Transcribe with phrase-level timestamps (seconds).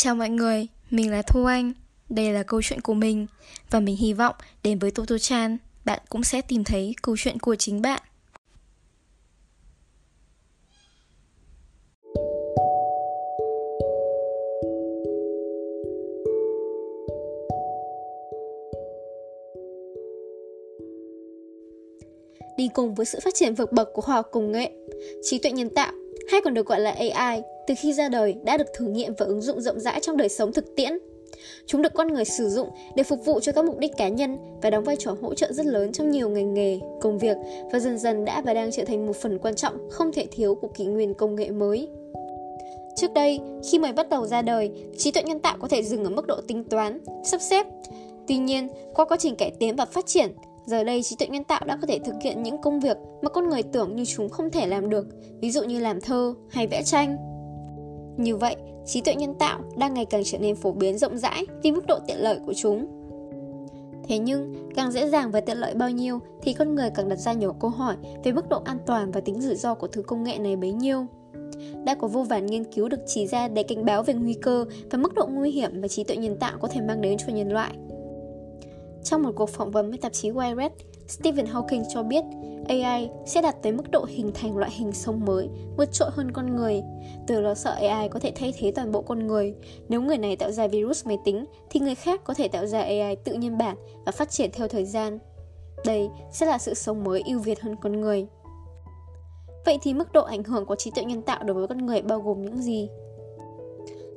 [0.00, 1.72] Chào mọi người, mình là Thu Anh.
[2.08, 3.26] Đây là câu chuyện của mình
[3.70, 7.38] và mình hy vọng đến với Toto Chan, bạn cũng sẽ tìm thấy câu chuyện
[7.38, 8.02] của chính bạn.
[22.56, 24.70] Đi cùng với sự phát triển vượt bậc của khoa học công nghệ,
[25.22, 25.92] trí tuệ nhân tạo
[26.30, 29.26] hay còn được gọi là AI từ khi ra đời đã được thử nghiệm và
[29.26, 30.92] ứng dụng rộng rãi trong đời sống thực tiễn.
[31.66, 34.38] Chúng được con người sử dụng để phục vụ cho các mục đích cá nhân
[34.62, 37.36] và đóng vai trò hỗ trợ rất lớn trong nhiều ngành nghề, công việc
[37.72, 40.54] và dần dần đã và đang trở thành một phần quan trọng không thể thiếu
[40.54, 41.88] của kỷ nguyên công nghệ mới.
[42.96, 46.04] Trước đây, khi mới bắt đầu ra đời, trí tuệ nhân tạo có thể dừng
[46.04, 47.66] ở mức độ tính toán, sắp xếp.
[48.28, 50.32] Tuy nhiên, qua quá trình cải tiến và phát triển,
[50.66, 53.30] Giờ đây trí tuệ nhân tạo đã có thể thực hiện những công việc mà
[53.30, 55.06] con người tưởng như chúng không thể làm được,
[55.40, 57.16] ví dụ như làm thơ hay vẽ tranh.
[58.18, 61.46] Như vậy, trí tuệ nhân tạo đang ngày càng trở nên phổ biến rộng rãi
[61.62, 62.86] vì mức độ tiện lợi của chúng.
[64.08, 67.16] Thế nhưng, càng dễ dàng và tiện lợi bao nhiêu thì con người càng đặt
[67.16, 70.02] ra nhiều câu hỏi về mức độ an toàn và tính rủi ro của thứ
[70.02, 71.06] công nghệ này bấy nhiêu.
[71.84, 74.64] Đã có vô vàn nghiên cứu được chỉ ra để cảnh báo về nguy cơ
[74.90, 77.32] và mức độ nguy hiểm mà trí tuệ nhân tạo có thể mang đến cho
[77.32, 77.74] nhân loại.
[79.04, 80.70] Trong một cuộc phỏng vấn với tạp chí Wired,
[81.08, 82.24] Stephen Hawking cho biết
[82.68, 86.32] AI sẽ đạt tới mức độ hình thành loại hình sống mới, vượt trội hơn
[86.32, 86.82] con người.
[87.26, 89.54] Từ lo sợ AI có thể thay thế toàn bộ con người.
[89.88, 92.80] Nếu người này tạo ra virus máy tính, thì người khác có thể tạo ra
[92.80, 95.18] AI tự nhân bản và phát triển theo thời gian.
[95.84, 98.26] Đây sẽ là sự sống mới ưu việt hơn con người.
[99.66, 102.02] Vậy thì mức độ ảnh hưởng của trí tuệ nhân tạo đối với con người
[102.02, 102.88] bao gồm những gì?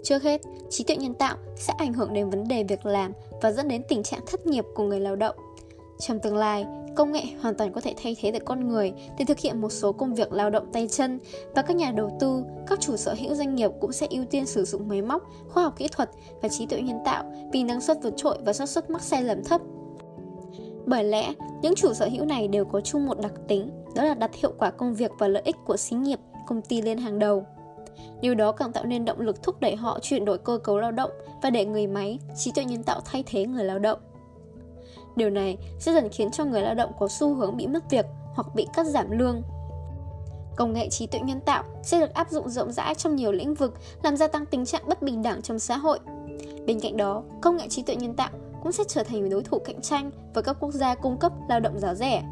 [0.03, 3.51] Trước hết, trí tuệ nhân tạo sẽ ảnh hưởng đến vấn đề việc làm và
[3.51, 5.35] dẫn đến tình trạng thất nghiệp của người lao động.
[5.99, 9.25] Trong tương lai, công nghệ hoàn toàn có thể thay thế được con người để
[9.25, 11.19] thực hiện một số công việc lao động tay chân
[11.55, 14.45] và các nhà đầu tư, các chủ sở hữu doanh nghiệp cũng sẽ ưu tiên
[14.45, 16.09] sử dụng máy móc, khoa học kỹ thuật
[16.41, 19.23] và trí tuệ nhân tạo vì năng suất vượt trội và xác suất mắc sai
[19.23, 19.61] lầm thấp.
[20.85, 24.13] Bởi lẽ, những chủ sở hữu này đều có chung một đặc tính, đó là
[24.13, 27.19] đặt hiệu quả công việc và lợi ích của xí nghiệp, công ty lên hàng
[27.19, 27.45] đầu.
[28.21, 30.91] Điều đó càng tạo nên động lực thúc đẩy họ chuyển đổi cơ cấu lao
[30.91, 31.11] động
[31.41, 33.99] và để người máy, trí tuệ nhân tạo thay thế người lao động.
[35.15, 38.05] Điều này sẽ dần khiến cho người lao động có xu hướng bị mất việc
[38.33, 39.41] hoặc bị cắt giảm lương.
[40.55, 43.53] Công nghệ trí tuệ nhân tạo sẽ được áp dụng rộng rãi trong nhiều lĩnh
[43.53, 43.73] vực,
[44.03, 45.99] làm gia tăng tình trạng bất bình đẳng trong xã hội.
[46.65, 48.29] Bên cạnh đó, công nghệ trí tuệ nhân tạo
[48.63, 51.59] cũng sẽ trở thành đối thủ cạnh tranh với các quốc gia cung cấp lao
[51.59, 52.23] động giá rẻ.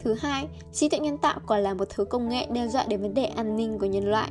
[0.00, 3.02] Thứ hai, trí tuệ nhân tạo còn là một thứ công nghệ đe dọa đến
[3.02, 4.30] vấn đề an ninh của nhân loại.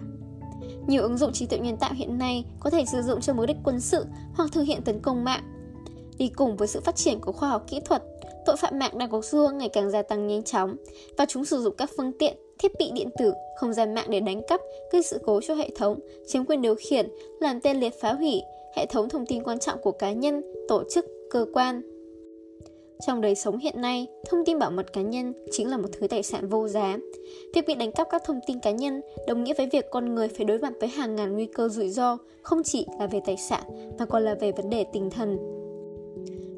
[0.88, 3.46] Nhiều ứng dụng trí tuệ nhân tạo hiện nay có thể sử dụng cho mục
[3.48, 5.53] đích quân sự hoặc thực hiện tấn công mạng.
[6.18, 8.04] Đi cùng với sự phát triển của khoa học kỹ thuật,
[8.46, 10.76] tội phạm mạng đang có xu hướng ngày càng gia tăng nhanh chóng
[11.18, 14.20] và chúng sử dụng các phương tiện, thiết bị điện tử, không gian mạng để
[14.20, 17.10] đánh cắp, gây sự cố cho hệ thống, chiếm quyền điều khiển,
[17.40, 18.42] làm tên liệt phá hủy
[18.76, 21.82] hệ thống thông tin quan trọng của cá nhân, tổ chức, cơ quan,
[23.08, 26.08] trong đời sống hiện nay, thông tin bảo mật cá nhân chính là một thứ
[26.08, 26.98] tài sản vô giá.
[27.54, 30.28] Việc bị đánh cắp các thông tin cá nhân đồng nghĩa với việc con người
[30.28, 33.38] phải đối mặt với hàng ngàn nguy cơ rủi ro, không chỉ là về tài
[33.38, 33.64] sản
[34.00, 35.38] mà còn là về vấn đề tinh thần.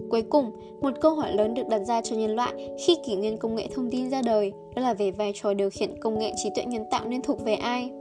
[0.09, 0.51] Cuối cùng,
[0.81, 2.53] một câu hỏi lớn được đặt ra cho nhân loại
[2.85, 5.69] khi kỷ nguyên công nghệ thông tin ra đời, đó là về vai trò điều
[5.69, 7.91] khiển công nghệ trí tuệ nhân tạo nên thuộc về ai.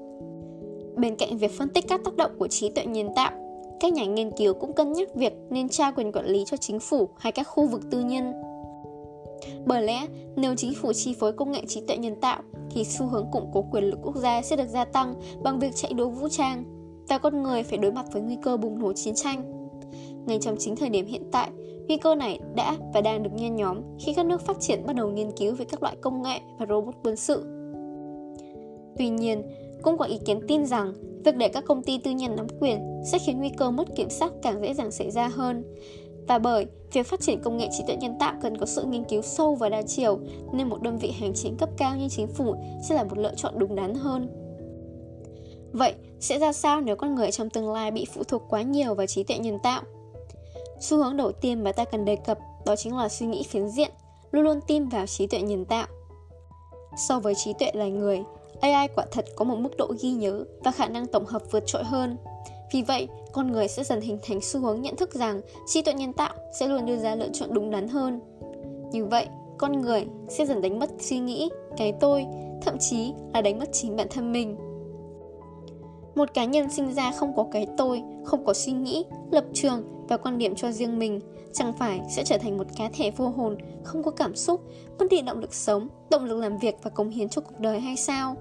[0.96, 3.30] Bên cạnh việc phân tích các tác động của trí tuệ nhân tạo,
[3.80, 6.80] các nhà nghiên cứu cũng cân nhắc việc nên trao quyền quản lý cho chính
[6.80, 8.32] phủ hay các khu vực tư nhân.
[9.66, 10.06] Bởi lẽ,
[10.36, 13.50] nếu chính phủ chi phối công nghệ trí tuệ nhân tạo, thì xu hướng củng
[13.52, 16.64] cố quyền lực quốc gia sẽ được gia tăng bằng việc chạy đua vũ trang,
[17.08, 19.68] và con người phải đối mặt với nguy cơ bùng nổ chiến tranh.
[20.26, 21.50] Ngay trong chính thời điểm hiện tại,
[21.88, 24.96] nguy cơ này đã và đang được nhen nhóm khi các nước phát triển bắt
[24.96, 27.44] đầu nghiên cứu về các loại công nghệ và robot quân sự.
[28.98, 29.42] Tuy nhiên,
[29.82, 33.02] cũng có ý kiến tin rằng việc để các công ty tư nhân nắm quyền
[33.12, 35.64] sẽ khiến nguy cơ mất kiểm soát càng dễ dàng xảy ra hơn.
[36.28, 39.04] Và bởi việc phát triển công nghệ trí tuệ nhân tạo cần có sự nghiên
[39.04, 40.18] cứu sâu và đa chiều,
[40.52, 42.54] nên một đơn vị hành chính cấp cao như chính phủ
[42.88, 44.28] sẽ là một lựa chọn đúng đắn hơn.
[45.72, 48.94] Vậy, sẽ ra sao nếu con người trong tương lai bị phụ thuộc quá nhiều
[48.94, 49.82] vào trí tuệ nhân tạo?
[50.80, 53.68] Xu hướng đầu tiên mà ta cần đề cập đó chính là suy nghĩ phiến
[53.68, 53.90] diện,
[54.30, 55.86] luôn luôn tin vào trí tuệ nhân tạo.
[57.08, 58.22] So với trí tuệ loài người,
[58.60, 61.62] AI quả thật có một mức độ ghi nhớ và khả năng tổng hợp vượt
[61.66, 62.16] trội hơn.
[62.72, 65.94] Vì vậy, con người sẽ dần hình thành xu hướng nhận thức rằng trí tuệ
[65.94, 68.20] nhân tạo sẽ luôn đưa ra lựa chọn đúng đắn hơn.
[68.92, 69.26] Như vậy,
[69.58, 72.26] con người sẽ dần đánh mất suy nghĩ, cái tôi,
[72.62, 74.56] thậm chí là đánh mất chính bản thân mình.
[76.14, 79.93] Một cá nhân sinh ra không có cái tôi, không có suy nghĩ, lập trường
[80.08, 81.20] và quan điểm cho riêng mình,
[81.52, 84.60] chẳng phải sẽ trở thành một cá thể vô hồn, không có cảm xúc,
[84.98, 87.80] mất đi động lực sống, động lực làm việc và cống hiến cho cuộc đời
[87.80, 88.36] hay sao?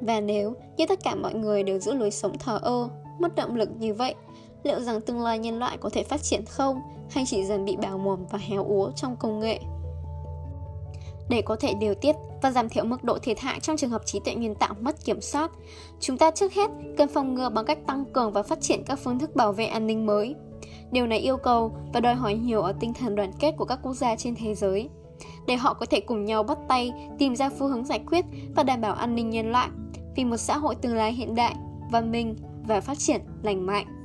[0.00, 3.56] Và nếu như tất cả mọi người đều giữ lối sống thờ ơ, mất động
[3.56, 4.14] lực như vậy,
[4.62, 6.80] liệu rằng tương lai nhân loại có thể phát triển không
[7.10, 9.60] hay chỉ dần bị bào mồm và héo úa trong công nghệ?
[11.32, 14.06] Để có thể điều tiết và giảm thiểu mức độ thiệt hại trong trường hợp
[14.06, 15.50] trí tuệ nhân tạo mất kiểm soát,
[16.00, 18.98] chúng ta trước hết cần phòng ngừa bằng cách tăng cường và phát triển các
[19.04, 20.34] phương thức bảo vệ an ninh mới.
[20.90, 23.78] Điều này yêu cầu và đòi hỏi nhiều ở tinh thần đoàn kết của các
[23.82, 24.88] quốc gia trên thế giới,
[25.46, 28.24] để họ có thể cùng nhau bắt tay tìm ra phương hướng giải quyết
[28.56, 29.68] và đảm bảo an ninh nhân loại
[30.16, 31.54] vì một xã hội tương lai hiện đại,
[31.90, 32.36] văn minh
[32.66, 34.01] và phát triển lành mạnh.